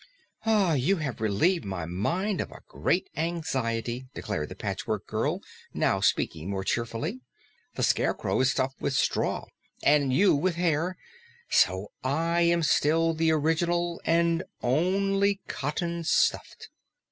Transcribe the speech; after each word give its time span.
"You 0.47 0.95
have 0.95 1.21
relieved 1.21 1.63
my 1.63 1.85
mind 1.85 2.41
of 2.41 2.49
a 2.49 2.63
great 2.67 3.07
anxiety," 3.15 4.07
declared 4.15 4.49
the 4.49 4.55
Patchwork 4.55 5.05
Girl, 5.05 5.43
now 5.75 5.99
speaking 5.99 6.49
more 6.49 6.63
cheerfully. 6.63 7.21
"The 7.75 7.83
Scarecrow 7.83 8.39
is 8.39 8.49
stuffed 8.51 8.81
with 8.81 8.95
straw 8.95 9.45
and 9.83 10.11
you 10.11 10.33
with 10.35 10.55
hair, 10.55 10.97
so 11.51 11.91
I 12.03 12.41
am 12.41 12.63
still 12.63 13.13
the 13.13 13.31
Original 13.31 14.01
and 14.03 14.41
Only 14.63 15.39
Cotton 15.47 16.03
Stuffed!" 16.03 16.69